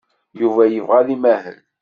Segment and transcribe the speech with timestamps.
[0.39, 1.59] Yuba yebɣa ad imahel.